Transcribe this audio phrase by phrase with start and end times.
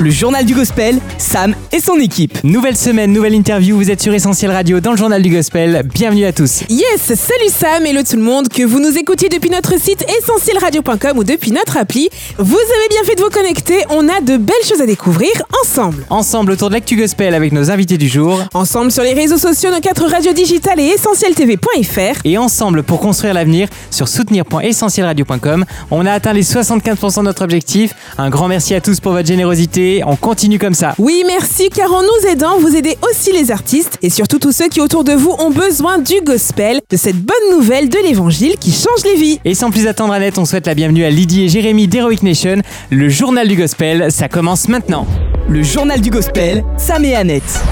[0.00, 2.38] Le journal du gospel, Sam et son équipe.
[2.44, 5.82] Nouvelle semaine, nouvelle interview, vous êtes sur Essentiel Radio dans le journal du gospel.
[5.92, 6.62] Bienvenue à tous.
[6.68, 11.18] Yes, salut Sam, hello tout le monde, que vous nous écoutiez depuis notre site essentielradio.com
[11.18, 12.10] ou depuis notre appli.
[12.38, 15.32] Vous avez bien fait de vous connecter, on a de belles choses à découvrir
[15.64, 16.04] ensemble.
[16.10, 18.40] Ensemble autour de l'actu gospel avec nos invités du jour.
[18.54, 22.20] Ensemble sur les réseaux sociaux, nos quatre radios digitales et essentieltv.fr.
[22.24, 25.64] Et ensemble pour construire l'avenir sur soutenir.essentielradio.com.
[25.90, 27.96] On a atteint les 75% de notre objectif.
[28.16, 29.87] Un grand merci à tous pour votre générosité.
[30.04, 30.94] On continue comme ça.
[30.98, 34.68] Oui, merci, car en nous aidant, vous aidez aussi les artistes et surtout tous ceux
[34.68, 38.70] qui autour de vous ont besoin du gospel, de cette bonne nouvelle de l'évangile qui
[38.70, 39.40] change les vies.
[39.44, 42.62] Et sans plus attendre Annette, on souhaite la bienvenue à Lydie et Jérémy d'Heroic Nation.
[42.90, 45.06] Le journal du gospel, ça commence maintenant.
[45.48, 47.62] Le journal du gospel, Sam et Annette.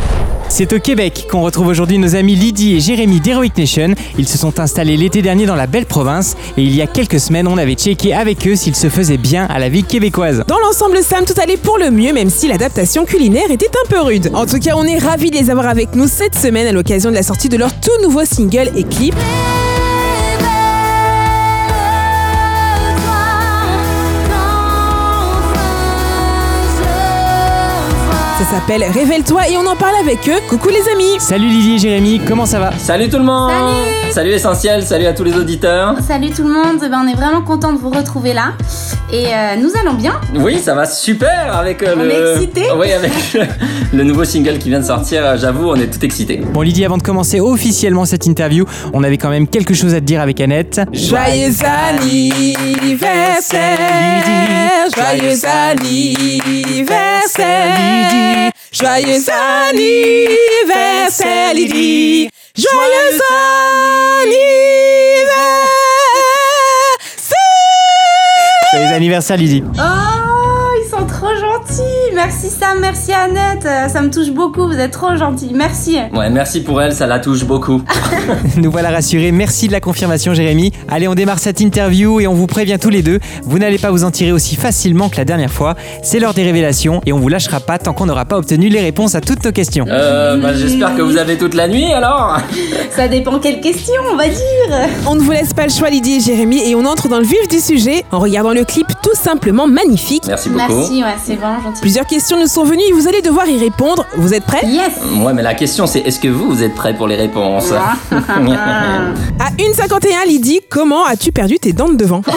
[0.49, 3.95] C'est au Québec qu'on retrouve aujourd'hui nos amis Lydie et Jérémy d'Heroic Nation.
[4.17, 7.21] Ils se sont installés l'été dernier dans la belle province et il y a quelques
[7.21, 10.45] semaines, on avait checké avec eux s'ils se faisaient bien à la vie québécoise.
[10.47, 14.01] Dans l'ensemble, Sam, tout allait pour le mieux, même si l'adaptation culinaire était un peu
[14.01, 14.31] rude.
[14.35, 17.11] En tout cas, on est ravis de les avoir avec nous cette semaine à l'occasion
[17.11, 19.15] de la sortie de leur tout nouveau single et clip.
[28.39, 30.41] Ça s'appelle Révèle-toi et on en parle avec eux.
[30.47, 32.71] Coucou les amis Salut Lydie et Jérémy, comment ça va?
[32.77, 33.51] Salut tout le monde
[34.11, 37.41] Salut Essentiel, salut à tous les auditeurs Salut tout le monde, Ben, on est vraiment
[37.41, 38.53] content de vous retrouver là.
[39.11, 40.21] Et euh, nous allons bien.
[40.35, 42.11] Oui, ça va super avec euh, On le...
[42.11, 42.67] est excités.
[42.77, 43.13] Oui, avec
[43.95, 46.37] le nouveau single qui vient de sortir, euh, j'avoue, on est tout excités.
[46.53, 50.01] Bon Lydie, avant de commencer officiellement cette interview, on avait quand même quelque chose à
[50.01, 50.83] te dire avec Annette.
[50.93, 53.79] Joyeux anniversaire
[54.95, 58.26] Joyeux anniversaire Joyeux anniversaire
[61.55, 63.21] Lydie Joyeux
[64.21, 65.17] anniversaire
[68.73, 69.63] Joyeux anniversaire Lydie.
[69.79, 71.86] Oh, ils sont trop gentils.
[72.17, 73.67] Merci Sam, merci Annette.
[73.67, 75.51] Euh, Ça me touche beaucoup, vous êtes trop gentils.
[75.55, 75.99] Merci.
[76.15, 77.83] Ouais, merci pour elle, ça la touche beaucoup.
[78.57, 80.73] Nous voilà rassurés, merci de la confirmation Jérémy.
[80.89, 83.91] Allez, on démarre cette interview et on vous prévient tous les deux, vous n'allez pas
[83.91, 85.75] vous en tirer aussi facilement que la dernière fois.
[86.03, 88.81] C'est l'heure des révélations et on vous lâchera pas tant qu'on n'aura pas obtenu les
[88.81, 89.85] réponses à toutes nos questions.
[89.87, 92.39] Euh, bah, j'espère que vous avez toute la nuit alors
[92.93, 94.89] Ça dépend quelle question, on va dire.
[95.07, 97.27] On ne vous laisse pas le choix Lydie et Jérémy et on entre dans le
[97.27, 100.23] vif du sujet en regardant le clip tout simplement magnifique.
[100.27, 100.73] Merci beaucoup.
[100.73, 101.83] Merci, ouais, c'est vraiment gentil.
[101.83, 104.07] Plusieurs questions nous sont venues et vous allez devoir y répondre.
[104.17, 104.65] Vous êtes prêts?
[104.67, 107.73] Yes Ouais, mais la question c'est est-ce que vous, vous êtes prêts pour les réponses?
[108.11, 112.23] À 1,51 Lydie, comment as-tu perdu tes dents de devant?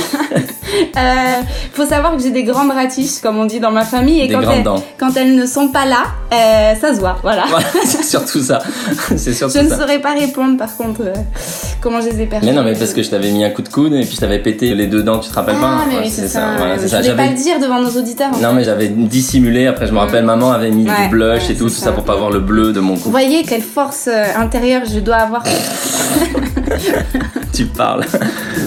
[0.98, 1.42] Euh,
[1.74, 4.34] faut savoir que j'ai des grandes ratiches, comme on dit dans ma famille, et Des
[4.36, 4.84] quand elles, dents.
[5.00, 7.44] quand elles ne sont pas là, euh, ça se voit, voilà.
[7.50, 8.60] Voilà, c'est surtout ça.
[9.18, 9.80] C'est surtout Je ne ça.
[9.80, 11.14] saurais pas répondre par contre euh,
[11.82, 12.46] comment je les ai perdues.
[12.46, 14.20] Mais non, mais parce que je t'avais mis un coup de coude et puis je
[14.20, 15.80] t'avais pété les deux dents, tu te rappelles pas?
[15.82, 16.52] Ah, mais Ouais, oui, c'est ça.
[16.58, 18.30] voilà, je voulais pas le dire devant nos auditeurs.
[18.34, 18.56] en Non fait.
[18.56, 21.56] mais j'avais dissimulé, après je me rappelle maman avait mis Ouais, du blush ouais, et
[21.56, 21.86] tout, tout ça.
[21.86, 21.92] ça.
[21.92, 23.10] pour pas voir le bleu de mon Vous cou.
[23.12, 25.44] voyez quelle force euh, intérieure je dois avoir.
[27.54, 28.06] Tu parles.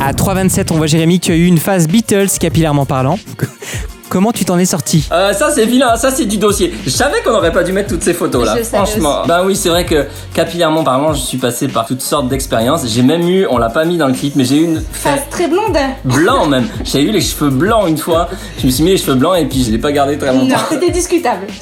[0.00, 3.18] À 3,27, on voit Jérémy, tu as eu une phase Beatles capillairement parlant.
[4.12, 5.08] Comment tu t'en es sorti?
[5.10, 6.70] Euh, ça c'est vilain, ça c'est du dossier.
[6.84, 8.56] Je savais qu'on aurait pas dû mettre toutes ces photos là.
[8.58, 9.22] Je Franchement.
[9.26, 12.86] Ben oui, c'est vrai que capillairement parlant, je suis passé par toutes sortes d'expériences.
[12.86, 15.22] J'ai même eu, on l'a pas mis dans le clip, mais j'ai eu une Face
[15.30, 15.78] très blonde.
[16.04, 16.68] blanc même.
[16.84, 18.28] J'ai eu les cheveux blancs une fois.
[18.60, 20.40] Je me suis mis les cheveux blancs et puis je l'ai pas gardé très Non,
[20.40, 20.56] longtemps.
[20.68, 21.46] c'était discutable.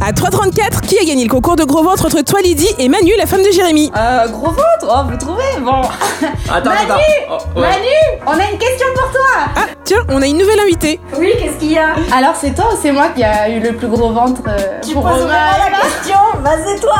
[0.00, 3.10] À 3,34, qui a gagné le concours de gros ventre entre toi Lydie et Manu,
[3.18, 3.90] la femme de Jérémy?
[3.96, 5.42] Euh, gros ventre, oh, vous trouvez?
[5.60, 5.82] Bon.
[6.48, 7.00] Attends, Manu attends.
[7.56, 7.66] Oh, ouais.
[7.68, 9.52] Manu, on a une question pour toi.
[9.56, 11.00] Ah, tiens, on a une nouvelle invitée.
[11.18, 11.94] Oui, qu'est-ce qu'il y a?
[12.14, 14.92] Alors, c'est toi ou c'est moi qui a eu le plus gros ventre euh, Tu
[14.92, 16.94] pour poses vraiment la question Bah c'est toi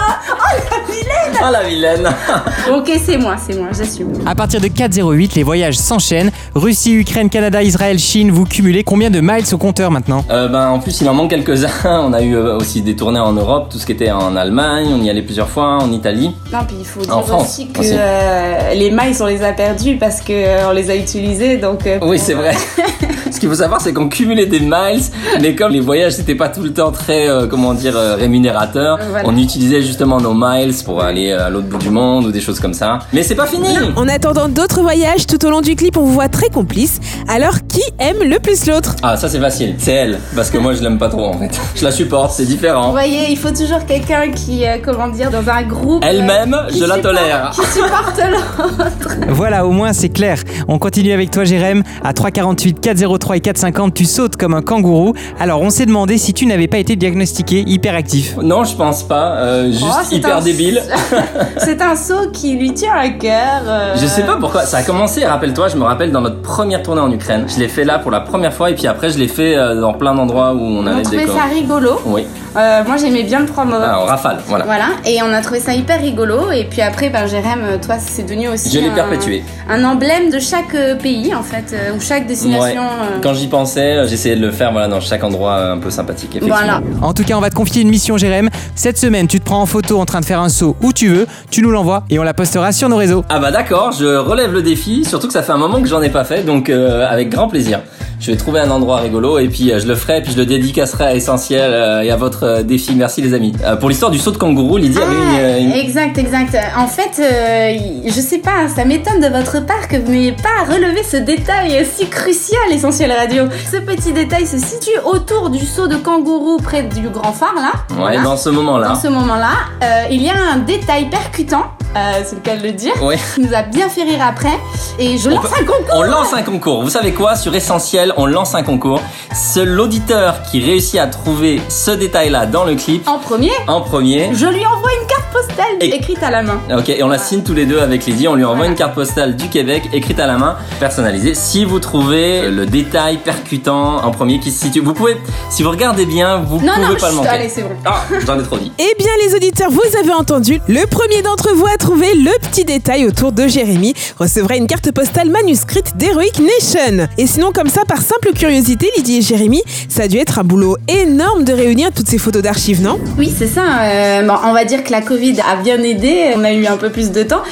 [1.42, 2.08] Ah la vilaine.
[2.72, 4.12] Ok, c'est moi, c'est moi, j'assume.
[4.26, 6.30] À partir de 4,08, les voyages s'enchaînent.
[6.54, 10.24] Russie, Ukraine, Canada, Israël, Chine, vous cumulez combien de miles au compteur maintenant?
[10.30, 11.68] Euh, ben en plus il en manque quelques-uns.
[11.84, 14.88] On a eu euh, aussi des tournées en Europe, tout ce qui était en Allemagne.
[14.92, 16.34] On y allait plusieurs fois, en Italie.
[16.52, 17.92] Non, puis il faut dire En France, aussi que aussi.
[17.94, 21.86] euh, les mailles, on les a perdus parce que euh, les a utilisés, donc.
[21.86, 22.54] euh, Oui, c'est vrai.
[22.78, 23.17] えっ?
[23.32, 25.02] Ce qu'il faut savoir, c'est qu'on cumulait des miles,
[25.40, 28.98] mais comme les voyages c'était pas tout le temps très, euh, comment dire, euh, rémunérateur,
[29.10, 29.28] Voilà.
[29.28, 32.40] on utilisait justement nos miles pour aller euh, à l'autre bout du monde ou des
[32.40, 33.00] choses comme ça.
[33.12, 33.68] Mais c'est pas fini.
[33.96, 37.00] En attendant d'autres voyages, tout au long du clip, on vous voit très complice.
[37.28, 38.94] Alors, qui aime le plus l'autre?
[39.02, 39.74] Ah, ça c'est facile.
[39.78, 41.50] C'est elle, parce que moi je l'aime pas trop en fait.
[41.76, 42.90] Je la supporte, c'est Vous différent.
[42.90, 46.04] voyez, il faut toujours quelqu'un qui, euh, comment dire, dans un groupe.
[46.04, 47.50] euh, Elle-même, je la tolère.
[47.54, 49.14] Qui supporte l'autre.
[49.28, 50.38] Voilà, au moins c'est clair.
[50.68, 51.82] On continue avec toi Jérém.
[52.04, 52.80] À 3,48,
[53.18, 55.12] numéro 3 et 4,50, tu sautes comme un kangourou.
[55.38, 58.36] Alors on s'est demandé si tu n'avais pas été diagnostiqué hyperactif.
[58.42, 59.36] Non, je pense pas.
[59.38, 60.82] euh, juste Oh, c'est hyper un- débile.
[61.58, 63.62] C'est un saut qui lui tient à cœur.
[63.66, 64.62] euh, Je sais pas pourquoi.
[64.62, 67.46] Ça a commencé, rappelle-toi, je me rappelle dans notre première tournée en Ukraine.
[67.48, 69.80] Je l'ai fait là pour la première fois et puis après je l'ai fait euh,
[69.80, 72.00] dans plein d'endroits où on On avait a des ça rigolo.
[72.06, 72.26] Oui,
[72.58, 73.74] Euh, moi j'aimais bien le prendre.
[73.80, 74.64] ah, en rafale, voilà.
[74.64, 76.50] Voilà, et on a trouvé ça hyper rigolo.
[76.50, 79.44] Et puis après, ben, Jérém, euh, toi, c'est devenu aussi Je l'ai un, perpétué.
[79.68, 82.82] un emblème de chaque euh, pays, en fait, euh, ou chaque destination.
[82.82, 83.16] Ouais.
[83.16, 86.30] euh, Quand j'y pensais, j'essayais de le faire voilà, dans chaque endroit un peu sympathique.
[86.36, 86.56] Effectivement.
[86.56, 86.80] Voilà.
[87.02, 88.48] En tout cas, on va te confier une mission, Jérém.
[88.74, 91.08] Cette semaine, tu te prends en photo en train de faire un saut où tu
[91.08, 93.24] veux, tu nous l'envoies et on la postera sur nos réseaux.
[93.28, 96.02] Ah bah d'accord, je relève le défi, surtout que ça fait un moment que j'en
[96.02, 97.80] ai pas fait, donc euh, avec grand plaisir.
[98.20, 100.44] Je vais trouver un endroit rigolo et puis euh, je le ferai, puis je le
[100.44, 102.94] dédicacerai à Essentiel euh, et à votre euh, défi.
[102.94, 103.52] Merci les amis.
[103.64, 106.56] Euh, pour l'histoire du saut de kangourou, Lydie avait une, une- Exact, exact.
[106.76, 110.72] En fait, euh, je sais pas, ça m'étonne de votre part que vous n'ayez pas
[110.72, 113.44] relevé ce détail si crucial, Essentiel Radio.
[113.70, 117.72] Ce petit détail se situe autour du saut de kangourou près du grand phare, là.
[117.90, 118.22] Ouais, Voilà.
[118.22, 118.88] dans ce moment-là.
[118.88, 119.50] Dans ce moment-là,
[119.82, 121.64] euh, il y a un détail percutant,
[121.96, 123.16] euh, c'est le cas de le dire, Ouais.
[123.34, 124.58] qui nous a bien fait rire après.
[124.98, 126.82] Et je On lance peut- un concours On lance un concours.
[126.82, 127.34] Vous savez quoi?
[127.36, 129.00] Sur Essentiel, on lance un concours.
[129.34, 133.52] Seul l'auditeur qui réussit à trouver ce détail-là dans le clip en premier?
[133.66, 134.30] en premier.
[134.34, 136.58] Je lui envoie une carte postale Et- écrite à la main.
[136.76, 138.28] Ok, et on la signe tous les deux avec Lydie.
[138.28, 138.70] On lui envoie Voilà.
[138.70, 141.34] une carte postale du Québec, écrite à la main, personnalisée.
[141.34, 145.16] Si vous trouvez le détail percutant en premier qui se situe, vous pouvez,
[145.50, 147.28] si vous regardez bien, vous Non, pouvez non, pas le manquer.
[147.28, 147.70] allez, c'est bon.
[147.84, 148.72] Ah, j'en ai trop dit.
[148.78, 152.64] Eh bien les auditeurs, vous avez entendu, le premier d'entre vous a trouvé le petit
[152.64, 157.06] détail autour de Jérémy, recevra une carte postale manuscrite d'Heroic Nation.
[157.16, 160.44] Et sinon comme ça, par simple curiosité, Lydie et Jérémy, ça a dû être un
[160.44, 162.98] boulot énorme de réunir toutes ces photos d'archives, non?
[163.18, 163.62] Oui, c'est ça.
[163.82, 166.32] euh, bon, on va dire que la Covid a bien aidé.
[166.36, 167.42] On a eu un peu plus de temps.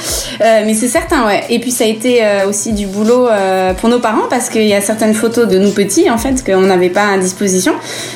[0.41, 1.43] Euh, mais c'est certain, ouais.
[1.49, 4.67] Et puis ça a été euh, aussi du boulot euh, pour nos parents parce qu'il
[4.67, 7.73] y a certaines photos de nous petits, en fait, qu'on n'avait pas à disposition.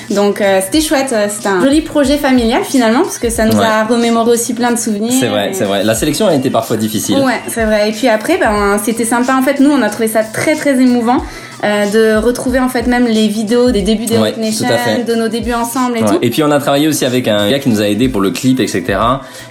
[0.09, 1.13] Donc euh, c'était chouette.
[1.33, 3.65] C'était un joli projet familial finalement parce que ça nous Ouais.
[3.65, 5.13] a remémoré aussi plein de souvenirs.
[5.19, 5.83] C'est vrai, Et- c'est vrai.
[6.01, 7.19] Sélection a été parfois difficile.
[7.19, 7.89] Ouais, c'est vrai.
[7.89, 9.35] Et puis après, ben, c'était sympa.
[9.35, 11.17] En fait, nous, on a trouvé ça très, très émouvant
[11.63, 14.67] euh, de retrouver en fait même les vidéos des débuts des Ouais, Rock Nation,
[15.07, 16.09] de nos débuts ensemble et Ouais.
[16.09, 16.17] tout.
[16.21, 18.31] Et puis on a travaillé aussi avec un gars qui nous a aidé pour le
[18.31, 18.83] clip, etc.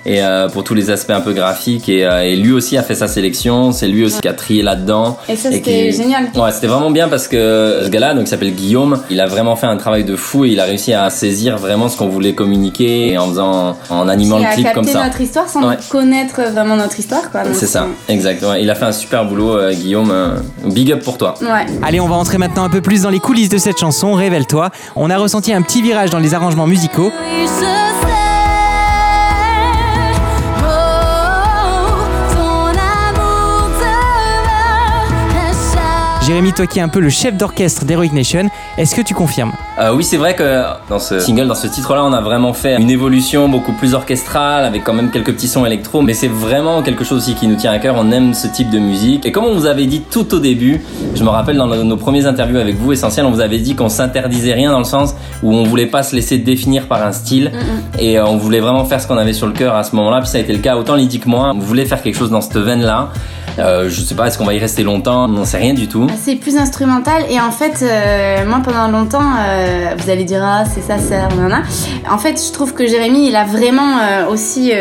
[0.07, 1.89] Et euh, pour tous les aspects un peu graphiques.
[1.89, 3.73] Et, euh, et lui aussi a fait sa sélection.
[3.73, 5.17] C'est lui aussi qui a trié là-dedans.
[5.29, 6.25] Et ça, c'était qui- génial.
[6.35, 9.57] Ouais, c'était vraiment bien parce que ce gars-là, donc il s'appelle Guillaume, il a vraiment
[9.57, 12.35] fait un travail de fou et il a réussi à saisir vraiment ce qu'on voulait
[12.35, 15.05] communiquer et en faisant, en animant le clip comme ça.
[15.05, 15.77] notre histoire sans Ouais.
[15.89, 17.43] connaître vraiment notre histoire, quoi.
[17.53, 18.43] C'est ça, exact.
[18.43, 18.63] ouais.
[18.63, 20.11] il a fait un super boulot, euh, Guillaume.
[20.11, 20.37] euh,
[20.67, 21.35] big up pour toi.
[21.43, 21.67] Ouais.
[21.83, 24.71] Allez, on va entrer maintenant un peu plus dans les coulisses de cette chanson, Révèle-toi.
[24.97, 27.13] On a ressenti un petit virage dans les arrangements musicaux.
[36.31, 38.49] Jérémy, toi qui es un peu le chef d'orchestre d'Heroic Nation,
[38.79, 39.51] est-ce que tu confirmes?
[39.81, 42.81] Euh, oui, c'est vrai que dans ce single, dans ce titre-là, on a vraiment fait
[42.81, 46.83] une évolution beaucoup plus orchestrale, avec quand même quelques petits sons électro, mais c'est vraiment
[46.83, 47.97] quelque chose aussi qui nous tient à cœur.
[47.99, 49.27] On aime ce type de musique.
[49.27, 50.81] Et comme on vous avait dit tout au début,
[51.17, 53.89] je me rappelle dans nos, premiers interviews avec vous, Essentiel, on vous avait dit qu'on
[53.89, 57.51] s'interdisait rien dans le sens où on voulait pas se laisser définir par un style,
[57.99, 60.21] et euh, on voulait vraiment faire ce qu'on avait sur le cœur à ce moment-là.
[60.21, 61.51] Puis ça a été le cas autant Lydie que moi.
[61.57, 63.09] On voulait faire quelque chose dans cette veine-là.
[63.59, 65.25] Euh, je sais pas, est-ce qu'on va y rester longtemps?
[65.25, 66.07] On n'en sait rien du tout.
[66.23, 70.65] C'est plus instrumental et en fait, euh, moi pendant longtemps, euh, vous allez dire ah
[70.67, 71.63] c'est ça, ça, nanana.
[72.11, 74.73] En fait, je trouve que Jérémy, il a vraiment euh, aussi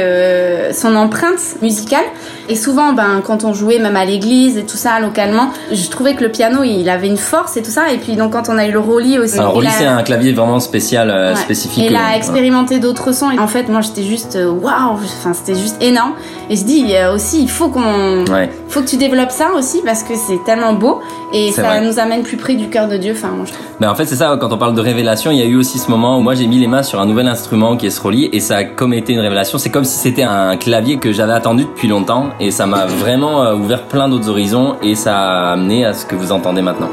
[0.74, 2.04] son empreinte musicale.
[2.50, 6.16] Et souvent, ben quand on jouait même à l'église et tout ça localement, je trouvais
[6.16, 7.92] que le piano, il avait une force et tout ça.
[7.94, 10.02] Et puis donc quand on a eu le Rolly aussi, Alors, Rolly, a- c'est un
[10.04, 11.40] clavier vraiment spécial, euh, Ouais.
[11.40, 11.84] spécifique.
[11.84, 13.30] Et il euh, a expérimenté d'autres sons.
[13.32, 14.94] Et en fait, moi, j'étais juste euh, waouh.
[14.96, 16.14] Enfin, c'était juste énorme.
[16.50, 18.50] Et je dis euh, aussi, il faut qu'on, Ouais.
[18.68, 21.00] faut que tu développes ça aussi parce que c'est tellement beau
[21.32, 21.82] et ça vrai.
[21.82, 23.14] nous amène plus près du cœur de Dieu.
[23.16, 23.66] Enfin, moi, je trouve.
[23.80, 25.78] Ben en fait c'est ça, quand on parle de révélation, il y a eu aussi
[25.80, 28.02] ce moment où moi j'ai mis les mains sur un nouvel instrument qui est ce
[28.02, 29.58] Rolly et ça a comme été une révélation.
[29.58, 33.44] C'est comme si c'était un clavier que j'avais attendu depuis longtemps et ça m'a vraiment
[33.44, 36.90] euh, ouvert plein d'autres horizons et ça a amené à ce que vous entendez maintenant.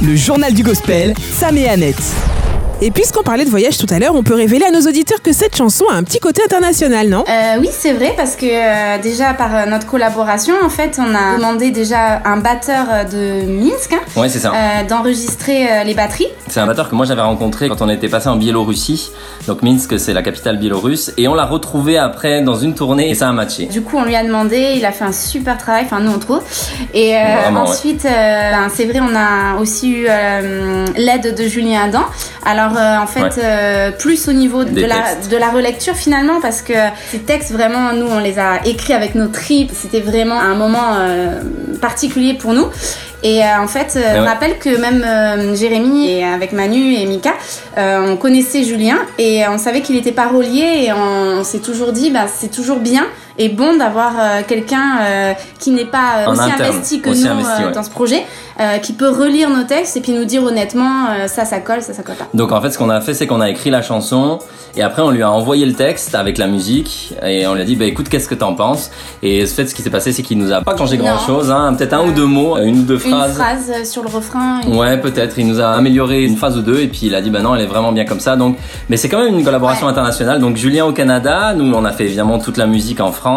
[0.00, 2.37] Le journal du gospel, Sam et Annette.
[2.80, 5.32] Et puisqu'on parlait de voyage tout à l'heure, on peut révéler à nos auditeurs que
[5.32, 7.24] cette chanson a un petit côté international, non?
[7.28, 11.12] Euh, oui, c'est vrai parce que euh, déjà par euh, notre collaboration, en fait, on
[11.12, 14.52] a demandé déjà un batteur euh, de Minsk hein, Ouais c'est ça.
[14.54, 16.28] euh, d'enregistrer euh, les batteries.
[16.46, 19.10] C'est un batteur que moi j'avais rencontré quand on était passé en Biélorussie.
[19.48, 23.16] Donc Minsk c'est la capitale biélorusse et on l'a retrouvé après dans une tournée et
[23.16, 23.66] ça a matché.
[23.66, 26.20] Du coup, on lui a demandé, il a fait un super travail, enfin nous on
[26.20, 26.42] trouve.
[26.94, 27.70] Et euh, Vraiment, ouais.
[27.70, 28.08] ensuite, euh,
[28.52, 32.04] ben, c'est vrai, on a aussi eu euh, l'aide de Julien Adam.
[32.46, 33.44] Alors Alors euh, en fait, Ouais.
[33.44, 36.72] euh, plus au niveau de la, de la relecture finalement, parce que
[37.10, 39.70] ces textes vraiment, nous on les a écrits avec nos tripes.
[39.74, 41.40] C'était vraiment un moment euh,
[41.80, 42.66] particulier pour nous.
[43.24, 44.28] Et en fait, on ouais.
[44.28, 47.32] rappelle que même Jérémy et avec Manu et Mika,
[47.76, 52.10] on connaissait Julien et on savait qu'il était parolier et on, on s'est toujours dit,
[52.12, 53.06] bah, c'est toujours bien
[53.38, 57.24] et bon d'avoir euh, quelqu'un euh, qui n'est pas euh, aussi interne, investi que aussi
[57.24, 57.72] nous investi, ouais.
[57.72, 58.24] dans ce projet,
[58.82, 62.02] qui peut relire nos textes et puis nous dire honnêtement, ça, ça colle, ça, ça
[62.02, 62.26] colle pas.
[62.34, 64.40] Donc en fait, ce qu'on a fait, c'est qu'on a écrit la chanson
[64.76, 67.64] et après on lui a envoyé le texte avec la musique et on lui a
[67.64, 68.90] dit bah écoute qu'est-ce que t'en penses?
[69.22, 71.52] Et ce fait ce qui s'est passé c'est qu'il nous a pas changé grand chose
[71.52, 74.08] hein, peut-être un ou deux mots une ou deux Une phrases phrase euh, sur le
[74.08, 74.60] refrain.
[74.66, 75.38] une- Ouais, peut-être.
[75.38, 77.54] Il nous a amélioré une phrase ou deux et puis il a dit bah non,
[77.54, 78.34] elle est vraiment bien comme ça.
[78.34, 78.56] Donc,
[78.88, 79.92] mais c'est quand même une collaboration Ouais.
[79.92, 80.40] internationale.
[80.40, 83.27] Donc Julien au Canada, nous on a fait évidemment toute la musique en France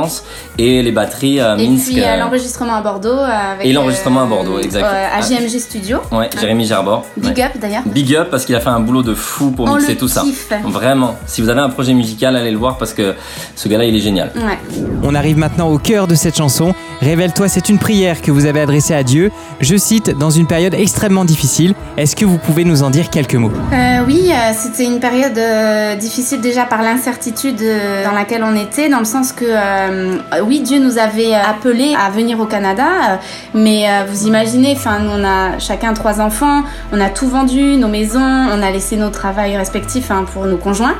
[0.58, 1.86] et les batteries à Et Minsk.
[1.88, 3.10] puis euh, euh, l'enregistrement à Bordeaux.
[3.10, 4.84] euh, Avec, Et l'enregistrement à Bordeaux, exact.
[4.84, 6.00] euh, à JMG Studio.
[6.12, 7.06] Ouais, Jérémy Gerbord.
[7.18, 7.44] Big Ouais.
[7.46, 7.84] up d'ailleurs.
[7.86, 10.08] Big up parce qu'il a fait un boulot de fou pour On mixer le tout
[10.08, 10.24] ça.
[10.66, 11.16] Vraiment.
[11.26, 13.16] Si vous avez un projet musical, allez le voir parce que
[13.56, 14.32] ce gars-là, il est génial.
[14.36, 14.58] Ouais.
[15.04, 16.74] On arrive maintenant au cœur de cette chanson.
[17.02, 19.32] Révèle-toi, c'est une prière que vous avez adressée à Dieu.
[19.60, 21.74] Je cite, dans une période extrêmement difficile.
[21.98, 23.52] Est-ce que vous pouvez nous en dire quelques mots?
[23.74, 28.56] Euh, oui, euh, c'était une période euh, difficile déjà par l'incertitude euh, dans laquelle on
[28.56, 29.46] était, dans le sens que
[29.90, 33.16] euh, oui, Dieu nous avait appelés à venir au Canada, euh,
[33.54, 37.88] mais euh, vous imaginez, enfin, on a chacun trois enfants, on a tout vendu, nos
[37.88, 40.96] maisons, on a laissé nos travails respectifs hein, pour nos conjoints,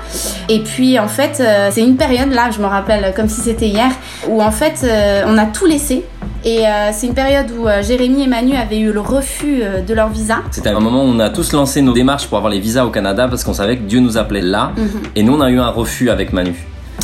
[0.50, 3.68] et puis en fait, euh, c'est une période là, je me rappelle comme si c'était
[3.68, 3.92] hier,
[4.28, 6.06] où en fait, euh, on a tout laissé.
[6.44, 9.82] Et euh, c'est une période où euh, Jérémy et Manu avaient eu le refus euh,
[9.82, 10.38] de leur visa.
[10.50, 12.90] C'était un moment où on a tous lancé nos démarches pour avoir les visas au
[12.90, 14.72] Canada parce qu'on savait que Dieu nous appelait là.
[14.76, 14.90] Mhm.
[15.16, 16.56] Et nous, on a eu un refus avec Manu.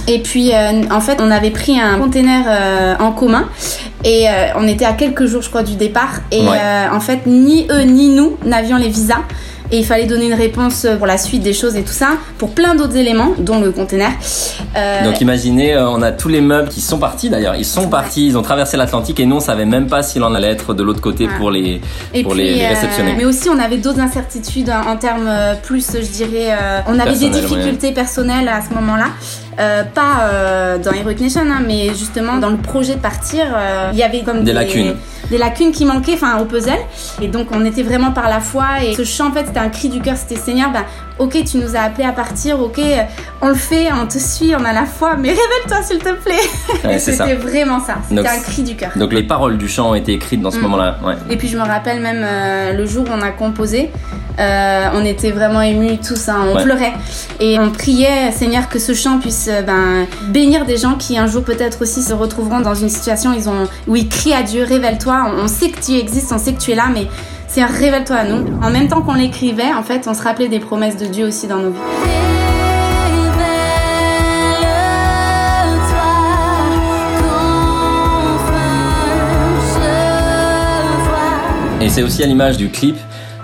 [0.07, 3.49] Et puis, euh, en fait, on avait pris un container euh, en commun
[4.05, 6.21] et euh, on était à quelques jours, je crois, du départ.
[6.31, 6.57] Et Ouais.
[6.61, 9.23] euh, en fait, ni eux ni nous n'avions les visas.
[9.71, 12.51] Et il fallait donner une réponse pour la suite des choses et tout ça, pour
[12.51, 14.11] plein d'autres éléments, dont le container.
[14.77, 17.55] Euh, Donc imaginez, euh, on a tous les meubles qui sont partis d'ailleurs.
[17.55, 20.33] Ils sont partis, ils ont traversé l'Atlantique et nous on savait même pas s'il en
[20.35, 21.33] allait être de l'autre côté Ouais.
[21.37, 21.81] pour les
[22.13, 23.13] et pour puis, les, les euh, réceptionner.
[23.17, 26.97] mais aussi, on avait d'autres incertitudes en, en termes euh, plus, je dirais, euh, on
[26.99, 29.07] avait des difficultés personnelles à ce moment-là.
[29.59, 33.89] Euh, pas euh, dans Heroic Nation, hein, mais justement dans le projet de partir, euh,
[33.91, 34.93] il y avait comme Des lacunes.
[35.29, 36.71] Des lacunes qui manquaient, enfin au puzzle.
[37.21, 38.83] Et donc on était vraiment par la foi.
[38.83, 40.15] Et ce chant, en fait, c'était un cri du cœur.
[40.17, 40.83] C'était Seigneur, ben,
[41.19, 43.01] ok, tu nous as appelés à partir, ok, euh,
[43.41, 46.35] on le fait, on te suit, on a la foi, mais révèle-toi s'il te plaît.
[46.87, 47.95] Ouais, c'était vraiment ça.
[48.07, 48.91] C'était un cri du cœur.
[48.95, 50.61] Donc les paroles du chant ont été écrites dans ce Mm.
[50.61, 50.97] moment-là.
[51.05, 51.15] Ouais.
[51.29, 53.89] Et puis je me rappelle même euh, le jour où on a composé,
[54.39, 56.63] euh, on était vraiment émus tous, hein, on Ouais.
[56.63, 56.93] pleurait
[57.39, 61.25] et on priait Seigneur que ce chant puisse euh, ben, bénir des gens qui un
[61.27, 64.63] jour peut-être aussi se retrouveront dans une situation ils ont, où ils crient à Dieu,
[64.63, 67.07] révèle-toi, on, on sait que tu existes, on sait que tu es là, mais
[67.47, 68.45] c'est un révèle-toi à nous.
[68.61, 71.47] En même temps qu'on l'écrivait, en fait, on se rappelait des promesses de Dieu aussi
[71.47, 71.79] dans nos vies.
[81.79, 82.97] Et c'est aussi à l'image du clip.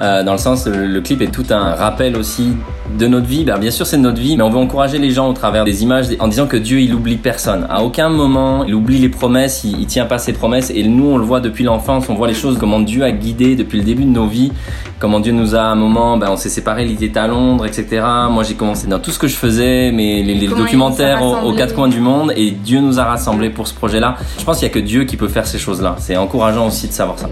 [0.04, 2.54] Euh, dans le sens, le, le clip est tout un rappel aussi
[2.98, 3.44] de notre vie.
[3.44, 5.64] Ben, bien sûr, c'est de notre vie, mais on veut encourager les gens au travers
[5.64, 7.66] des images en disant que Dieu, il oublie personne.
[7.70, 10.72] À aucun moment, il oublie les promesses, il, il tient pas ses promesses.
[10.76, 13.56] Et nous, on le voit depuis l'enfance, on voit les choses, comment Dieu a guidé
[13.56, 14.52] depuis le début de nos vies,
[15.00, 17.66] comment Dieu nous a à un moment, ben, on s'est séparés, il était à Londres,
[17.66, 18.06] etc.
[18.30, 21.74] Moi, j'ai commencé dans tout ce que je faisais, mais les, documentaires aux, aux quatre
[21.74, 24.18] coins du monde, et Dieu nous a rassemblés pour ce projet-là.
[24.38, 25.96] Je pense qu'il y a que Dieu qui peut faire ces choses-là.
[26.00, 27.30] C'est encourageant aussi de savoir ça.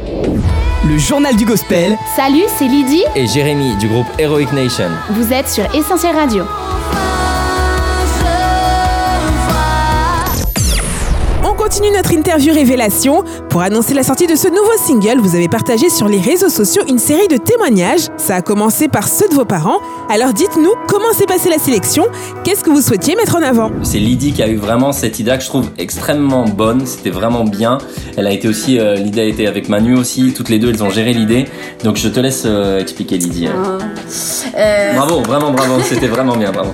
[0.87, 3.03] Le journal du gospel, Salut, c'est Lydie.
[3.15, 4.91] Et Jérémy du groupe Heroic Nation.
[5.09, 6.45] Vous êtes sur Essentiel Radio.
[11.71, 13.23] Continue notre interview révélation.
[13.49, 16.83] Pour annoncer la sortie de ce nouveau single, vous avez partagé sur les réseaux sociaux
[16.89, 18.09] une série de témoignages.
[18.17, 19.77] Ça a commencé par ceux de vos parents.
[20.09, 22.07] Alors dites-nous comment s'est passée la sélection,
[22.43, 23.71] qu'est-ce que vous souhaitiez mettre en avant?
[23.83, 26.85] C'est Lydie qui a eu vraiment cette idée que je trouve extrêmement bonne.
[26.85, 27.77] C'était vraiment bien.
[28.17, 30.33] Elle a été aussi, euh, l'idée a été avec Manu aussi.
[30.33, 31.45] Toutes les deux, elles ont géré l'idée.
[31.85, 33.47] Donc je te laisse euh, expliquer Lydie.
[33.47, 35.79] Euh, Bravo, vraiment bravo.
[35.83, 36.73] C'était vraiment bien, bravo.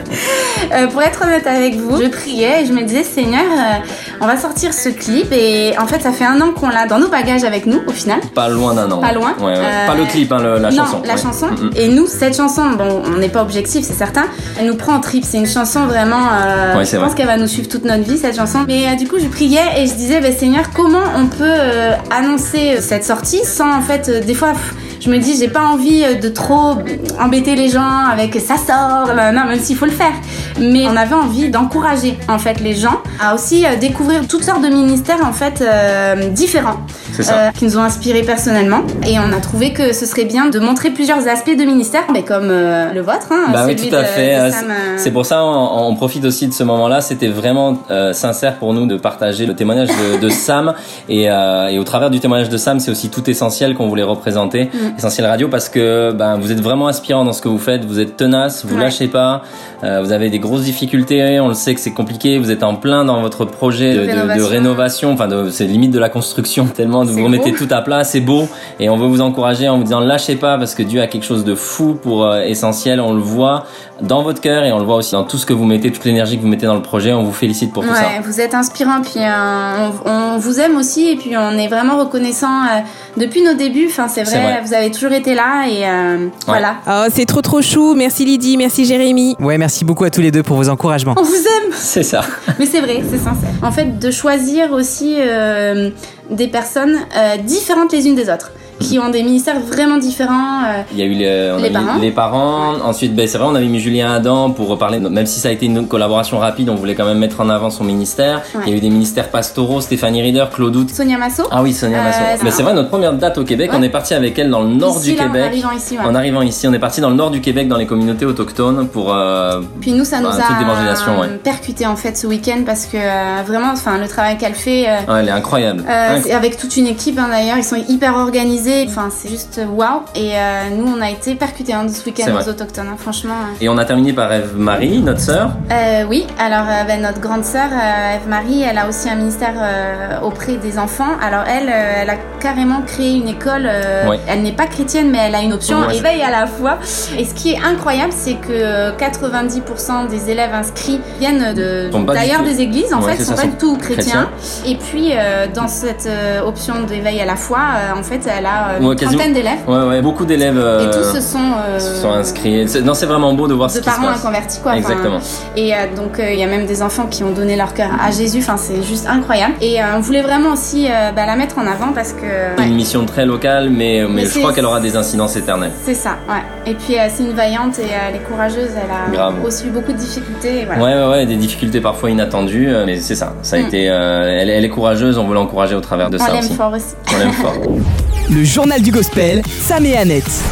[0.74, 3.86] Euh, pour être honnête avec vous, je priais et je me disais Seigneur, euh,
[4.22, 7.00] on va sortir ce clip et en fait ça fait un an qu'on l'a dans
[7.00, 8.20] nos bagages avec nous au final.
[8.36, 9.00] Pas loin d'un an.
[9.00, 9.34] Pas loin.
[9.40, 9.58] Ouais, ouais.
[9.58, 11.02] Euh, Pas le clip, hein, le- la non, chanson.
[11.06, 11.22] la ouais.
[11.22, 11.48] chanson.
[11.48, 11.70] Mm, mm.
[11.76, 14.26] Et nous, cette chanson, bon, on n'est pas objectif, c'est certain.
[14.60, 15.24] Elle nous prend en trip.
[15.26, 16.22] C'est une chanson vraiment.
[16.42, 18.60] euh, je pense qu'elle va nous suivre toute notre vie cette chanson.
[18.68, 21.92] Mais euh, du coup, je priais et je disais, bah, Seigneur, comment on peut euh,
[22.12, 24.50] annoncer euh, cette sortie sans en fait, euh, des fois.
[24.52, 26.76] pff, je me dis, j'ai pas envie euh, de trop
[27.20, 30.14] embêter les gens avec ça sort, non, même s'il faut le faire.
[30.60, 34.62] Mais on avait envie d'encourager en fait les gens à aussi euh, découvrir toutes sortes
[34.62, 36.78] de ministères en fait euh, différents.
[37.20, 38.82] Euh, qui nous ont inspirés personnellement.
[39.08, 42.24] Et on a trouvé que ce serait bien de montrer plusieurs aspects de ministère, mais
[42.24, 44.36] comme euh, le vôtre, hein, Bah oui, tout à de- fait.
[44.36, 44.50] Euh,
[44.98, 47.02] C'est pour ça on, on profite aussi de ce moment-là.
[47.02, 50.74] C'était vraiment euh, sincère pour nous de partager le témoignage de, de Sam
[51.10, 54.66] et, et au travers du témoignage de Sam, c'est aussi tout essentiel qu'on voulait représenter,
[54.66, 54.98] Mm.
[54.98, 57.86] essentiel radio parce que ben vous êtes vraiment inspirant dans ce que vous faites.
[57.86, 58.82] Vous êtes tenace, vous Ouais.
[58.84, 59.42] lâchez pas.
[59.82, 61.40] vous avez des grosses difficultés.
[61.40, 62.38] On le sait que c'est compliqué.
[62.40, 64.06] Vous êtes en plein dans votre projet de,
[64.38, 65.12] de- Rénovation.
[65.14, 67.58] Enfin, c'est limite de la construction tellement vous remettez beau.
[67.58, 68.04] tout à plat.
[68.04, 68.48] C'est beau
[68.80, 71.26] et on veut vous encourager en vous disant lâchez pas parce que Dieu a quelque
[71.26, 73.00] chose de fou pour euh, essentiel.
[73.02, 73.66] On le voit
[74.02, 76.06] dans votre cœur et on le voit aussi dans tout ce que vous mettez, toute
[76.06, 77.14] l'énergie que vous mettez dans le projet.
[77.14, 78.22] On vous félicite pour tout ça.
[78.24, 81.98] Vous êtes inspirant, puis euh, on, on vous aime aussi, et puis on est vraiment
[81.98, 82.80] reconnaissant euh,
[83.18, 83.88] depuis nos débuts.
[83.90, 86.76] Enfin, c'est vrai, vous avez toujours été là, et euh, voilà.
[86.88, 87.96] Oh, c'est trop trop chou.
[87.96, 89.36] Merci Lydie, merci Jérémy.
[89.40, 91.16] Ouais, merci beaucoup à tous les deux pour vos encouragements.
[91.18, 92.22] On vous aime, C'est ça.
[92.60, 93.50] mais c'est vrai, c'est sincère.
[93.64, 95.90] En fait, de choisir aussi euh,
[96.30, 100.64] des personnes euh, différentes les unes des autres, qui ont des ministères vraiment différents.
[100.68, 101.98] euh, Il y a eu les, on Les a mis parents.
[102.00, 102.74] les parents.
[102.84, 105.00] Ensuite, ben, c'est vrai, on avait mis Julien Adam pour reparler.
[105.00, 107.70] Même si ça a été une collaboration rapide, on voulait quand même mettre en avant
[107.70, 108.42] son ministère.
[108.56, 108.62] Ouais.
[108.68, 110.90] Il y a eu des ministères pastoraux, Stéphanie Rieder, Claude Hout.
[110.90, 111.44] Sonia Masso.
[111.52, 112.20] Ah oui, Sonia Euh, Masson.
[112.38, 112.58] c'est Mais ça.
[112.58, 113.78] c'est vrai, notre première date au Québec, Ouais.
[113.80, 115.44] on est parti avec elle dans le nord Ici, du là, Québec.
[115.44, 115.98] En arrivant ici.
[116.00, 118.88] En arrivant ici, on est parti dans le nord du Québec, dans les communautés autochtones,
[118.88, 122.62] pour euh, Puis nous, ça nous Bah, d'évangélisation, a euh, percuté en fait ce week-end
[122.66, 124.86] parce que euh, vraiment, enfin, le travail qu'elle fait.
[124.88, 125.84] euh, ouais, elle est incroyable.
[125.88, 129.60] Euh, Inc- avec toute une équipe hein, d'ailleurs, ils sont hyper organisés, enfin c'est juste
[129.70, 130.02] waouh.
[130.16, 133.34] Et euh, nous on a été percutés hein, de ce week-end aux autochtones, hein, franchement.
[133.34, 133.56] euh.
[133.62, 135.52] Et on a terminé par Eve Marie, notre sœur.
[135.72, 139.54] Euh, oui, alors euh, ben, notre grande sœur euh, Eve-Marie, elle a aussi un ministère
[139.58, 141.12] euh, auprès des enfants.
[141.22, 143.66] Alors elle, euh, elle a carrément créé une école.
[143.68, 144.20] euh, Ouais.
[144.28, 146.78] Elle n'est pas chrétienne, mais elle a une option Ouais, éveil à la foi.
[147.18, 152.44] Et ce qui est incroyable, c'est que euh, 90% des élèves inscrits viennent de d'ailleurs
[152.44, 152.94] des églises.
[152.94, 154.30] En Ouais, fait, sont ça, pas du tout chrétiens.
[154.30, 154.72] chrétiens.
[154.72, 158.46] Et puis euh, dans cette euh, option d'éveil à la foi, euh, en fait, elle
[158.46, 159.60] a euh, une Ouais, quasiment- trentaine d'élèves.
[159.68, 162.66] Ouais, ouais, beaucoup d'élèves euh, Et tous se sont, euh, se sont inscrits.
[162.84, 164.20] Non, c'est vraiment beau de voir ce de qui se parents passe.
[164.20, 164.76] inconvertis quoi.
[164.78, 165.20] Exactement.
[165.56, 167.90] et euh, donc euh, il y a même des enfants qui ont donné leur cœur
[168.02, 168.40] à Jésus.
[168.40, 169.54] Enfin c'est juste incroyable.
[169.62, 172.22] Et euh, on voulait vraiment aussi euh, bah, la mettre en avant parce que
[172.60, 175.72] ouais, Une mission très locale, mais, mais, Mais je crois qu'elle aura des incidences éternelles.
[175.84, 176.12] c'est ça.
[176.30, 176.72] Ouais.
[176.72, 178.70] Et puis euh, c'est une vaillante et euh, elle est courageuse.
[178.76, 179.36] Elle a Grave.
[179.66, 180.66] eu beaucoup de difficultés.
[180.66, 180.84] voilà.
[180.84, 183.34] Ouais, ouais, ouais, des difficultés parfois inattendues, euh, mais c'est ça.
[183.42, 183.66] Ça a Mm.
[183.68, 186.40] été, euh, elle, elle est courageuse, on veut l'encourager au travers de On ça l'aime
[186.40, 186.56] aussi.
[186.56, 186.96] fort aussi.
[187.14, 187.54] On l'aime fort.
[188.30, 190.44] Le journal du gospel, Sam et Annette.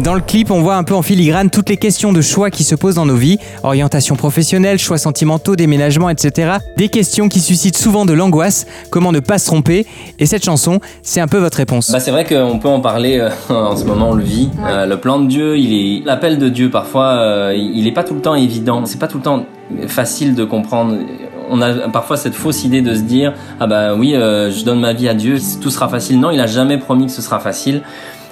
[0.00, 2.64] Dans le clip, on voit un peu en filigrane toutes les questions de choix qui
[2.64, 6.54] se posent dans nos vies, orientation professionnelle, choix sentimentaux, déménagement, etc.
[6.76, 9.86] Des questions qui suscitent souvent de l'angoisse, comment ne pas se tromper,
[10.18, 11.92] et cette chanson, c'est un peu votre réponse.
[11.92, 14.50] Bah c'est vrai qu'on peut en parler euh, en ce moment, on le vit.
[14.66, 18.02] Euh, le plan de Dieu, il est l'appel de Dieu parfois, euh, il est pas
[18.02, 18.84] tout le temps évident.
[18.84, 19.46] C'est pas tout le temps
[19.86, 20.96] facile de comprendre.
[21.54, 24.80] On a parfois cette fausse idée de se dire ah bah oui, euh, je donne
[24.80, 26.18] ma vie à Dieu, tout sera facile.
[26.18, 27.82] Non, il a jamais promis que ce sera facile.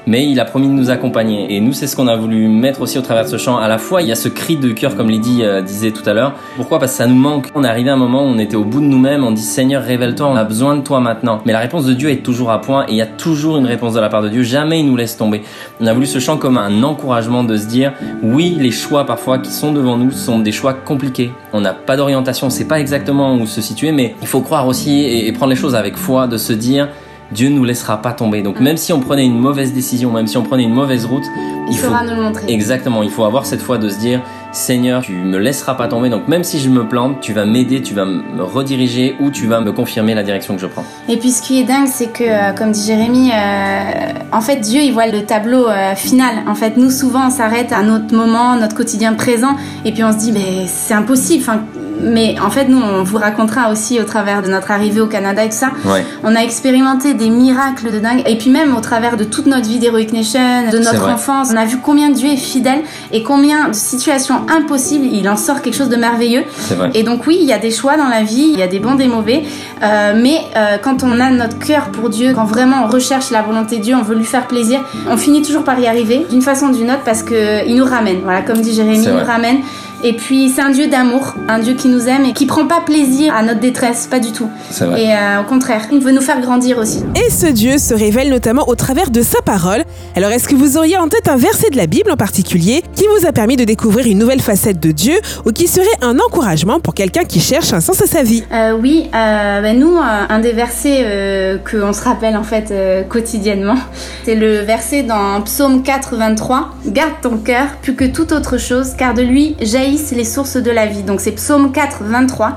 [0.07, 1.55] Mais il a promis de nous accompagner.
[1.55, 3.59] Et nous, c'est ce qu'on a voulu mettre aussi au travers de ce chant.
[3.59, 6.09] À la fois, il y a ce cri de cœur, comme Lydie euh, disait tout
[6.09, 6.35] à l'heure.
[6.57, 6.79] Pourquoi?
[6.79, 7.49] Parce que ça nous manque.
[7.55, 9.25] On est arrivé à un moment où on était au bout de nous-mêmes.
[9.25, 10.27] On dit Seigneur, révèle-toi.
[10.27, 11.41] On a besoin de toi maintenant.
[11.45, 12.85] Mais la réponse de Dieu est toujours à point.
[12.89, 14.43] Et il y a toujours une réponse de la part de Dieu.
[14.43, 15.43] Jamais il nous laisse tomber.
[15.81, 19.39] On a voulu ce chant comme un encouragement de se dire oui, les choix parfois
[19.39, 21.31] qui sont devant nous sont des choix compliqués.
[21.53, 22.47] On n'a pas d'orientation.
[22.47, 23.93] On sait pas exactement où se situer.
[23.93, 26.89] Mais il faut croire aussi et prendre les choses avec foi, de se dire
[27.33, 28.43] Dieu ne nous laissera pas tomber.
[28.43, 31.23] Donc même si on prenait une mauvaise décision, même si on prenait une mauvaise route,
[31.69, 32.53] Il, il faut nous montrer.
[32.53, 34.21] exactement, il faut avoir cette foi de se dire
[34.53, 36.09] Seigneur, tu me laisseras pas tomber.
[36.11, 39.47] Donc même si je me plante, tu vas m'aider, tu vas me rediriger ou tu
[39.47, 40.85] vas me confirmer la direction que je prends.
[41.09, 44.57] Et puis ce qui est dingue, c'est que, euh, comme dit Jérémy, euh, en fait,
[44.57, 46.35] Dieu, il voit le tableau euh, final.
[46.49, 50.11] En fait, nous, souvent, on s'arrête à notre moment, notre quotidien présent, et puis on
[50.13, 51.43] se dit, mais c'est impossible.
[51.43, 51.61] Enfin,
[52.03, 55.45] mais en fait, nous, on vous racontera aussi au travers de notre arrivée au Canada
[55.45, 55.71] et tout ça.
[55.85, 56.05] Ouais.
[56.25, 58.23] On a expérimenté des miracles de dingue.
[58.27, 61.57] Et puis même au travers de toute notre vie d'Heroic Nation, de notre enfance, on
[61.57, 62.83] a vu combien Dieu est fidèle
[63.13, 66.45] et combien de situations impossibles, il en sort quelque chose de merveilleux.
[66.71, 66.91] Vrai.
[66.95, 68.79] Et donc oui, il y a des choix dans la vie, il y a des
[68.79, 69.43] bons, des mauvais,
[69.83, 73.43] euh, mais euh, quand on a notre cœur pour Dieu, quand vraiment on recherche la
[73.43, 76.43] volonté de Dieu, on veut lui faire plaisir, on finit toujours par y arriver d'une
[76.43, 78.21] façon ou d'une autre parce que il nous ramène.
[78.23, 79.59] Voilà, comme dit Jérémie, il nous ramène.
[80.03, 82.81] Et puis c'est un Dieu d'amour, un Dieu qui nous aime et qui prend pas
[82.81, 84.49] plaisir à notre détresse, pas du tout.
[84.71, 85.03] C'est vrai.
[85.03, 87.03] Et euh, au contraire, il veut nous faire grandir aussi.
[87.15, 89.85] Et ce Dieu se révèle notamment au travers de sa parole.
[90.17, 93.05] Alors est-ce que vous auriez en tête un verset de la Bible en particulier qui
[93.19, 96.81] vous a permis de découvrir une nouvelle facette de Dieu ou qui serait un encouragement
[96.81, 98.45] pour quelqu'un qui cherche un sens à sa vie?
[98.53, 102.43] Euh, oui, euh, ben nous, euh, un des versets euh, que on se rappelle en
[102.43, 103.77] fait euh, quotidiennement,
[104.25, 106.71] c'est le verset dans Psaume 4, 23.
[106.87, 109.57] Garde ton cœur plus que toute autre chose, car de lui
[109.91, 111.03] jaillissent les sources de la vie.
[111.03, 112.57] Donc c'est Psaume 4, 23.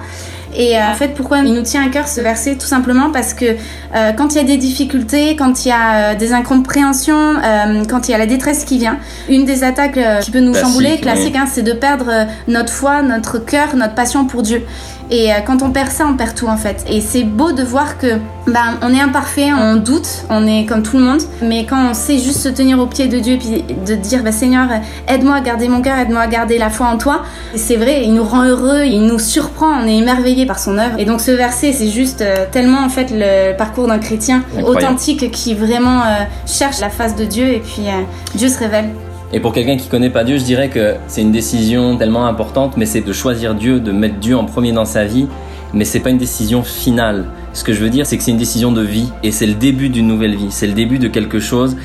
[0.55, 2.57] Et euh, en fait, pourquoi il nous tient à cœur ce verset?
[2.57, 6.11] Tout simplement parce que euh, quand il y a des difficultés, quand il y a
[6.11, 7.37] euh, des incompréhensions,
[7.89, 10.67] quand il y a la détresse qui vient, une des attaques qui peut nous Classique,
[10.67, 11.01] chambouler, oui.
[11.01, 14.63] classique, hein, c'est de perdre notre foi, notre cœur, notre passion pour Dieu.
[15.13, 16.83] Et euh, quand on perd ça, on perd tout en fait.
[16.89, 20.81] Et c'est beau de voir que ben, on est imparfait, on doute, on est comme
[20.81, 21.21] tout le monde.
[21.43, 24.23] Mais quand on sait juste se tenir au pied de Dieu et puis de dire
[24.23, 24.67] bah, Seigneur,
[25.07, 27.21] aide-moi à garder mon cœur, aide-moi à garder la foi en toi.
[27.55, 30.97] C'est vrai, il nous rend heureux, il nous surprend, on est émerveillé par son œuvre.
[30.97, 34.83] Et donc ce verset, c'est juste euh, tellement en fait le parcours d'un chrétien Incroyable.
[34.83, 38.01] authentique qui vraiment euh, cherche la face de Dieu et puis euh,
[38.33, 38.89] Dieu se révèle.
[39.35, 42.77] Et pour quelqu'un qui connaît pas Dieu, je dirais que c'est une décision tellement importante,
[42.77, 45.25] mais c'est de choisir Dieu, de mettre Dieu en premier dans sa vie,
[45.73, 47.25] mais c'est pas une décision finale.
[47.51, 49.55] Ce que je veux dire, c'est que c'est une décision de vie, et c'est le
[49.55, 51.75] début d'une nouvelle vie, c'est le début de quelque chose.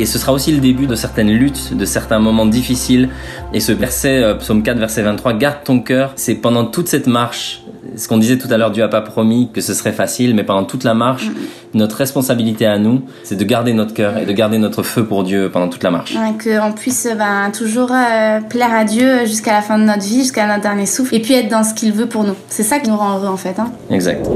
[0.00, 3.10] Et ce sera aussi le début de certaines luttes, de certains moments difficiles.
[3.54, 6.12] Et ce verset, euh, psaume 4, verset 23, garde ton cœur.
[6.16, 7.62] C'est pendant toute cette marche,
[7.96, 10.44] ce qu'on disait tout à l'heure, Dieu a pas promis que ce serait facile, mais
[10.44, 11.30] pendant toute la marche,
[11.74, 15.24] notre responsabilité à nous, c'est de garder notre cœur et de garder notre feu pour
[15.24, 16.14] Dieu pendant toute la marche.
[16.14, 20.20] Ouais, qu'on puisse ben, toujours euh, plaire à Dieu jusqu'à la fin de notre vie,
[20.20, 22.34] jusqu'à notre dernier souffle, et puis être dans ce qu'il veut pour nous.
[22.48, 23.58] C'est ça qui nous rend heureux en fait.
[23.58, 23.70] Hein.
[23.90, 24.26] Exact.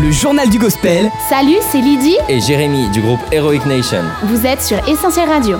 [0.00, 2.16] Le journal du gospel, Salut, c'est Lydie.
[2.28, 4.02] Et Jérémy du groupe Heroic Nation.
[4.24, 5.58] Vous êtes sur Essentiel Radio.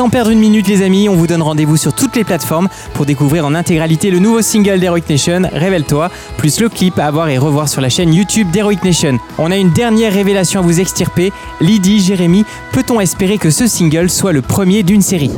[0.00, 3.04] Sans perdre une minute les amis, on vous donne rendez-vous sur toutes les plateformes pour
[3.04, 6.08] découvrir en intégralité le nouveau single d'Heroic Nation, Révèle-toi,
[6.38, 9.18] plus le clip à voir et revoir sur la chaîne YouTube d'Heroic Nation.
[9.36, 11.34] On a une dernière révélation à vous extirper.
[11.60, 15.32] Lydie, Jérémy, peut-on espérer que ce single soit le premier d'une série?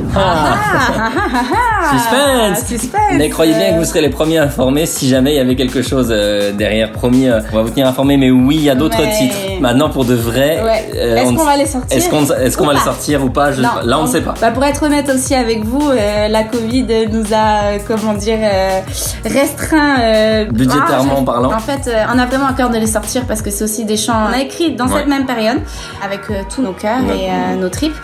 [1.91, 5.39] Suspense Suspense Mais croyez bien que vous serez les premiers informés si jamais il y
[5.39, 6.93] avait quelque chose euh, derrière.
[6.93, 9.35] Promis, euh, on va vous tenir informés, mais oui, il y a d'autres Mais- titres.
[9.59, 10.89] Maintenant, pour de vrai, Ouais.
[10.95, 12.85] euh, Est-ce on qu'on va les sortir Est-ce qu'on est-ce qu'on Ou va les pas
[12.85, 13.51] sortir ou pas?
[13.51, 13.61] Je-.
[13.61, 14.33] Là, on ne sait pas.
[14.39, 18.37] Bah, pour être honnête aussi avec vous, euh, la Covid nous a, euh, comment dire,
[18.41, 18.79] euh,
[19.25, 19.99] restreint.
[20.01, 21.53] euh, Budgétairement ah, parlant.
[21.53, 23.85] En fait, euh, on a vraiment à cœur de les sortir parce que c'est aussi
[23.85, 24.13] des chants.
[24.29, 24.99] On a écrit dans Ouais.
[24.99, 25.59] cette même période
[26.03, 27.17] avec euh, tous nos cœurs Ouais.
[27.25, 27.95] et euh, nos tripes.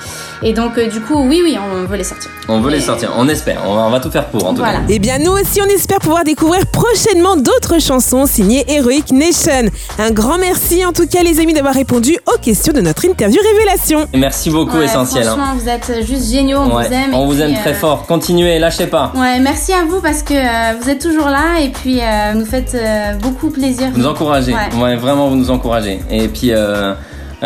[0.42, 2.32] Et donc, euh, du coup, oui, oui, on veut les sortir.
[2.48, 3.62] On veut les Et- sortir, on espère.
[3.68, 4.80] On va, on va tout faire pour en tout Voilà.
[4.80, 4.84] cas.
[4.88, 9.70] Eh bien, nous aussi, on espère pouvoir découvrir prochainement d'autres chansons signées Heroic Nation.
[10.00, 13.38] Un grand merci, en tout cas, les amis, d'avoir répondu aux questions de notre interview
[13.54, 14.08] révélation.
[14.14, 15.28] Et merci beaucoup, Ouais, essentiel.
[15.28, 15.36] hein.
[15.38, 17.14] Franchement, vous êtes juste géniaux, on Ouais, vous aime.
[17.14, 18.06] on vous puis, aime très euh, fort.
[18.08, 19.12] Continuez, lâchez pas.
[19.16, 22.46] Ouais, merci à vous parce que euh, vous êtes toujours là et puis euh, nous
[22.46, 22.76] faites
[23.22, 23.88] beaucoup plaisir.
[23.94, 24.54] Vous nous encouragez.
[24.54, 24.82] Ouais.
[24.82, 26.00] Ouais, vraiment, vous nous encouragez.
[26.10, 26.94] Et puis, euh,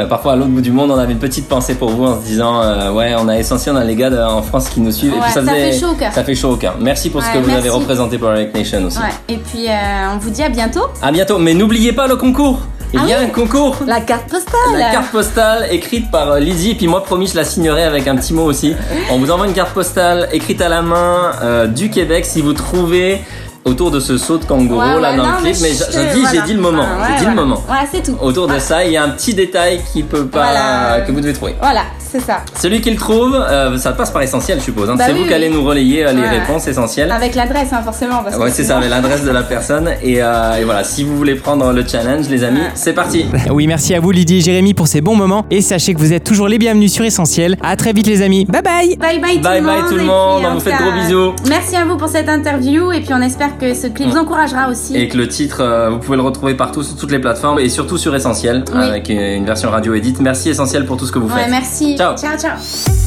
[0.10, 2.26] parfois, à l'autre bout du monde, on avait une petite pensée pour vous en se
[2.26, 4.92] disant euh, Ouais, on a essentiel, on a les gars de- en France qui nous
[4.92, 5.12] suivent.
[5.14, 6.12] et Ouais, puis, ça, ça faisait- fait chaud au cœur.
[6.14, 6.76] Ça fait chaud au cœur.
[6.80, 8.98] Merci pour ce que vous avez représenté pour Eric Nation aussi.
[8.98, 10.86] Ouais, et puis euh, on vous dit à bientôt.
[11.02, 11.38] À bientôt.
[11.38, 12.60] Mais n'oubliez pas le concours.
[12.94, 13.78] Il Ah y a oui un concours.
[13.88, 14.78] La carte postale.
[14.78, 18.08] La carte postale écrite par euh, Lydie, et puis moi promis je la signerai avec
[18.08, 18.76] un petit mot aussi.
[19.12, 22.54] On vous envoie une carte postale écrite à la main euh, du Québec si vous
[22.54, 23.22] trouvez
[23.66, 25.86] autour de ce saut de kangourou Ouais, là ouais, dans non, le clip, mais, je-
[25.92, 26.30] je, je dis voilà.
[26.34, 27.64] j'ai dit le moment, Ouais, j'ai dit le moment.
[27.66, 28.18] Voilà, c'est tout.
[28.22, 31.02] Autour de ça, il y a un petit détail qui peut pas Voilà.
[31.02, 31.56] que vous devez trouver.
[31.62, 32.38] Voilà, c'est ça.
[32.62, 34.90] Celui qui le trouve, euh, ça passe par essentiel je suppose.
[34.90, 34.96] hein.
[34.98, 36.30] Bah c'est oui, vous qui allez nous relayer euh, les Ouais.
[36.30, 37.12] réponses essentielles.
[37.12, 38.22] Avec l'adresse, hein, forcément.
[38.24, 39.90] Parce que Ouais, c'est ça, avec l'adresse de la personne.
[40.04, 42.72] Et, euh, et voilà, si vous voulez prendre le challenge, les amis, Ouais.
[42.76, 43.26] c'est parti.
[43.52, 45.46] Oui, merci à vous Lydie et Jérémy pour ces bons moments.
[45.52, 47.58] Et sachez que vous êtes toujours les bienvenus sur Essentiel.
[47.64, 48.46] À très vite les amis.
[48.46, 49.90] Bye bye Bye bye tout Bye le bye monde.
[49.90, 51.34] tout le monde, puis, on vous fait de gros bisous.
[51.50, 54.70] Merci à vous pour cette interview et puis on espère que ce clip vous encouragera
[54.70, 54.96] aussi.
[54.98, 57.70] Et que le titre, euh, vous pouvez le retrouver partout sur toutes les plateformes et
[57.70, 58.84] surtout sur Essentiel Oui.
[58.84, 60.20] avec une, version radio édite.
[60.22, 61.52] Merci Essentiel pour tout ce que vous Ouais, faites.
[61.52, 61.96] merci.
[62.04, 62.18] Ciao.
[62.18, 62.38] ciao.
[62.38, 62.58] ciao.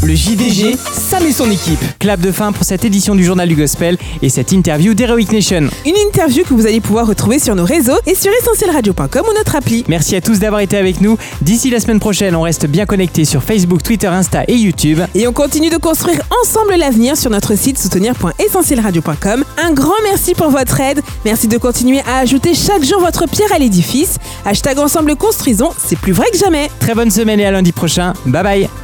[0.06, 1.80] le JDG, Sam et son équipe.
[1.98, 5.68] Clap de fin pour cette édition du Journal du Gospel et cette interview d'Heroic Nation.
[5.84, 9.56] Une interview que vous allez pouvoir retrouver sur nos réseaux et sur essentielradio.com ou notre
[9.56, 9.84] appli.
[9.88, 11.18] Merci à tous d'avoir été avec nous.
[11.42, 15.00] D'ici la semaine prochaine, on reste bien connectés sur Facebook, Twitter, Insta et YouTube.
[15.14, 19.44] Et on continue de construire ensemble l'avenir sur notre site soutenir.essentielradio.com.
[19.62, 21.00] Un grand merci pour votre aide.
[21.24, 24.18] Merci de continuer à ajouter chaque jour votre pierre à l'édifice.
[24.44, 26.70] Hashtag ensemble construisons, c'est plus vrai que jamais.
[26.78, 28.12] Très bonne semaine et à lundi prochain.
[28.24, 28.68] Bye bye.